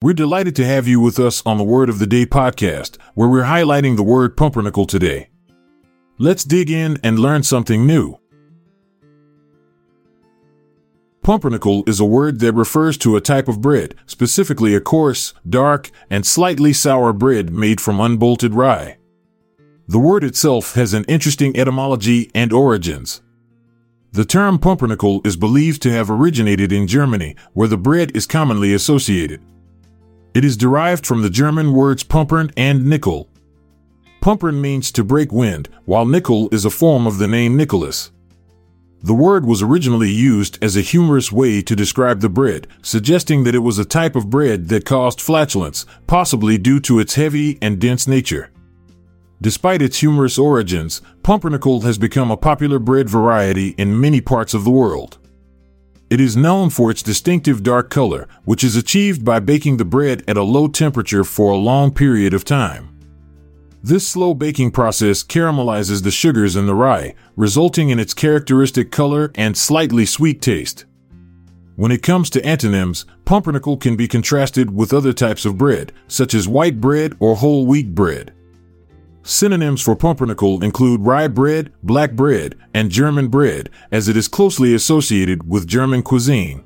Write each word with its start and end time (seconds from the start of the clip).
We're 0.00 0.12
delighted 0.12 0.54
to 0.54 0.64
have 0.64 0.86
you 0.86 1.00
with 1.00 1.18
us 1.18 1.42
on 1.44 1.58
the 1.58 1.64
Word 1.64 1.88
of 1.88 1.98
the 1.98 2.06
Day 2.06 2.24
podcast, 2.24 2.98
where 3.14 3.28
we're 3.28 3.42
highlighting 3.42 3.96
the 3.96 4.04
word 4.04 4.36
pumpernickel 4.36 4.86
today. 4.86 5.28
Let's 6.18 6.44
dig 6.44 6.70
in 6.70 7.00
and 7.02 7.18
learn 7.18 7.42
something 7.42 7.84
new. 7.84 8.16
Pumpernickel 11.24 11.82
is 11.88 11.98
a 11.98 12.04
word 12.04 12.38
that 12.38 12.52
refers 12.52 12.96
to 12.98 13.16
a 13.16 13.20
type 13.20 13.48
of 13.48 13.60
bread, 13.60 13.96
specifically 14.06 14.72
a 14.72 14.80
coarse, 14.80 15.34
dark, 15.48 15.90
and 16.08 16.24
slightly 16.24 16.72
sour 16.72 17.12
bread 17.12 17.52
made 17.52 17.80
from 17.80 17.98
unbolted 17.98 18.54
rye. 18.54 18.98
The 19.88 19.98
word 19.98 20.22
itself 20.22 20.74
has 20.74 20.94
an 20.94 21.06
interesting 21.08 21.56
etymology 21.56 22.30
and 22.36 22.52
origins. 22.52 23.20
The 24.12 24.24
term 24.24 24.60
pumpernickel 24.60 25.22
is 25.24 25.34
believed 25.34 25.82
to 25.82 25.90
have 25.90 26.08
originated 26.08 26.70
in 26.70 26.86
Germany, 26.86 27.34
where 27.52 27.66
the 27.66 27.76
bread 27.76 28.16
is 28.16 28.28
commonly 28.28 28.72
associated. 28.72 29.42
It 30.38 30.44
is 30.44 30.56
derived 30.56 31.04
from 31.04 31.22
the 31.22 31.30
German 31.30 31.72
words 31.72 32.04
pumpern 32.04 32.52
and 32.56 32.86
nickel. 32.86 33.28
Pumpern 34.22 34.60
means 34.60 34.92
to 34.92 35.02
break 35.02 35.32
wind, 35.32 35.68
while 35.84 36.06
nickel 36.06 36.48
is 36.52 36.64
a 36.64 36.70
form 36.70 37.08
of 37.08 37.18
the 37.18 37.26
name 37.26 37.56
Nicholas. 37.56 38.12
The 39.02 39.14
word 39.14 39.44
was 39.44 39.62
originally 39.62 40.12
used 40.12 40.56
as 40.62 40.76
a 40.76 40.80
humorous 40.80 41.32
way 41.32 41.60
to 41.62 41.74
describe 41.74 42.20
the 42.20 42.28
bread, 42.28 42.68
suggesting 42.82 43.42
that 43.42 43.56
it 43.56 43.64
was 43.66 43.80
a 43.80 43.84
type 43.84 44.14
of 44.14 44.30
bread 44.30 44.68
that 44.68 44.84
caused 44.84 45.20
flatulence, 45.20 45.84
possibly 46.06 46.56
due 46.56 46.78
to 46.82 47.00
its 47.00 47.16
heavy 47.16 47.58
and 47.60 47.80
dense 47.80 48.06
nature. 48.06 48.52
Despite 49.42 49.82
its 49.82 49.98
humorous 49.98 50.38
origins, 50.38 51.02
pumpernickel 51.24 51.80
has 51.80 51.98
become 51.98 52.30
a 52.30 52.36
popular 52.36 52.78
bread 52.78 53.08
variety 53.08 53.70
in 53.70 54.00
many 54.00 54.20
parts 54.20 54.54
of 54.54 54.62
the 54.62 54.70
world. 54.70 55.18
It 56.10 56.20
is 56.22 56.36
known 56.36 56.70
for 56.70 56.90
its 56.90 57.02
distinctive 57.02 57.62
dark 57.62 57.90
color, 57.90 58.28
which 58.44 58.64
is 58.64 58.76
achieved 58.76 59.24
by 59.26 59.40
baking 59.40 59.76
the 59.76 59.84
bread 59.84 60.24
at 60.26 60.38
a 60.38 60.42
low 60.42 60.66
temperature 60.66 61.22
for 61.22 61.52
a 61.52 61.56
long 61.58 61.92
period 61.92 62.32
of 62.32 62.44
time. 62.44 62.88
This 63.82 64.08
slow 64.08 64.32
baking 64.32 64.70
process 64.70 65.22
caramelizes 65.22 66.02
the 66.02 66.10
sugars 66.10 66.56
in 66.56 66.66
the 66.66 66.74
rye, 66.74 67.14
resulting 67.36 67.90
in 67.90 68.00
its 68.00 68.14
characteristic 68.14 68.90
color 68.90 69.30
and 69.34 69.56
slightly 69.56 70.06
sweet 70.06 70.40
taste. 70.40 70.86
When 71.76 71.92
it 71.92 72.02
comes 72.02 72.30
to 72.30 72.44
antonyms, 72.44 73.04
pumpernickel 73.24 73.76
can 73.76 73.94
be 73.94 74.08
contrasted 74.08 74.74
with 74.74 74.94
other 74.94 75.12
types 75.12 75.44
of 75.44 75.58
bread, 75.58 75.92
such 76.08 76.34
as 76.34 76.48
white 76.48 76.80
bread 76.80 77.16
or 77.20 77.36
whole 77.36 77.66
wheat 77.66 77.94
bread. 77.94 78.32
Synonyms 79.28 79.82
for 79.82 79.94
pumpernickel 79.94 80.64
include 80.64 81.02
rye 81.02 81.28
bread, 81.28 81.70
black 81.82 82.12
bread, 82.12 82.54
and 82.72 82.90
German 82.90 83.28
bread, 83.28 83.68
as 83.92 84.08
it 84.08 84.16
is 84.16 84.26
closely 84.26 84.72
associated 84.72 85.46
with 85.46 85.66
German 85.66 86.02
cuisine. 86.02 86.64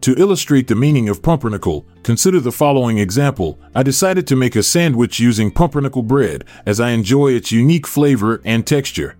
To 0.00 0.14
illustrate 0.14 0.68
the 0.68 0.74
meaning 0.74 1.10
of 1.10 1.20
pumpernickel, 1.20 1.84
consider 2.02 2.40
the 2.40 2.50
following 2.50 2.96
example. 2.96 3.58
I 3.74 3.82
decided 3.82 4.26
to 4.28 4.36
make 4.36 4.56
a 4.56 4.62
sandwich 4.62 5.20
using 5.20 5.50
pumpernickel 5.50 6.02
bread 6.02 6.46
as 6.64 6.80
I 6.80 6.92
enjoy 6.92 7.32
its 7.32 7.52
unique 7.52 7.86
flavor 7.86 8.40
and 8.42 8.66
texture. 8.66 9.18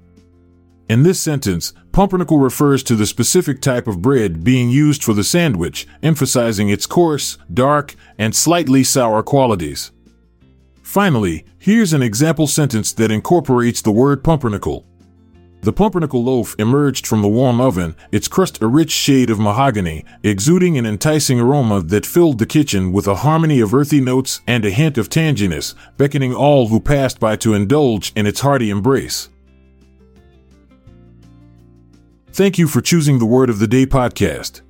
In 0.88 1.02
this 1.02 1.20
sentence, 1.20 1.74
pumpernickel 1.92 2.38
refers 2.38 2.82
to 2.84 2.96
the 2.96 3.04
specific 3.04 3.60
type 3.60 3.86
of 3.86 4.00
bread 4.00 4.42
being 4.42 4.70
used 4.70 5.04
for 5.04 5.12
the 5.12 5.24
sandwich, 5.24 5.86
emphasizing 6.02 6.70
its 6.70 6.86
coarse, 6.86 7.36
dark, 7.52 7.96
and 8.18 8.34
slightly 8.34 8.82
sour 8.82 9.22
qualities. 9.22 9.92
Finally, 10.86 11.44
here's 11.58 11.92
an 11.92 12.00
example 12.00 12.46
sentence 12.46 12.92
that 12.92 13.10
incorporates 13.10 13.82
the 13.82 13.90
word 13.90 14.22
pumpernickel. 14.22 14.86
The 15.62 15.72
pumpernickel 15.72 16.22
loaf 16.22 16.54
emerged 16.60 17.08
from 17.08 17.22
the 17.22 17.28
warm 17.28 17.60
oven, 17.60 17.96
its 18.12 18.28
crust 18.28 18.62
a 18.62 18.68
rich 18.68 18.92
shade 18.92 19.28
of 19.28 19.40
mahogany, 19.40 20.04
exuding 20.22 20.78
an 20.78 20.86
enticing 20.86 21.40
aroma 21.40 21.82
that 21.82 22.06
filled 22.06 22.38
the 22.38 22.46
kitchen 22.46 22.92
with 22.92 23.08
a 23.08 23.16
harmony 23.16 23.58
of 23.58 23.74
earthy 23.74 24.00
notes 24.00 24.42
and 24.46 24.64
a 24.64 24.70
hint 24.70 24.96
of 24.96 25.10
tanginess, 25.10 25.74
beckoning 25.96 26.32
all 26.32 26.68
who 26.68 26.78
passed 26.78 27.18
by 27.18 27.34
to 27.34 27.52
indulge 27.52 28.12
in 28.14 28.24
its 28.24 28.40
hearty 28.40 28.70
embrace. 28.70 29.28
Thank 32.30 32.58
you 32.58 32.68
for 32.68 32.80
choosing 32.80 33.18
the 33.18 33.26
Word 33.26 33.50
of 33.50 33.58
the 33.58 33.66
Day 33.66 33.86
podcast. 33.86 34.60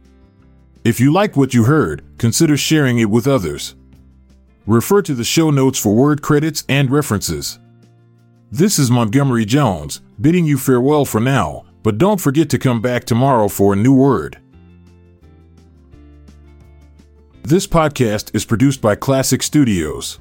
If 0.82 0.98
you 0.98 1.12
liked 1.12 1.36
what 1.36 1.52
you 1.52 1.64
heard, 1.64 2.02
consider 2.16 2.56
sharing 2.56 2.98
it 2.98 3.10
with 3.10 3.28
others. 3.28 3.74
Refer 4.66 5.00
to 5.02 5.14
the 5.14 5.22
show 5.22 5.50
notes 5.50 5.78
for 5.78 5.94
word 5.94 6.22
credits 6.22 6.64
and 6.68 6.90
references. 6.90 7.60
This 8.50 8.80
is 8.80 8.90
Montgomery 8.90 9.44
Jones, 9.44 10.00
bidding 10.20 10.44
you 10.44 10.58
farewell 10.58 11.04
for 11.04 11.20
now, 11.20 11.64
but 11.84 11.98
don't 11.98 12.20
forget 12.20 12.50
to 12.50 12.58
come 12.58 12.80
back 12.80 13.04
tomorrow 13.04 13.46
for 13.46 13.72
a 13.72 13.76
new 13.76 13.94
word. 13.94 14.40
This 17.44 17.64
podcast 17.64 18.34
is 18.34 18.44
produced 18.44 18.80
by 18.80 18.96
Klassic 18.96 19.44
Studios. 19.44 20.18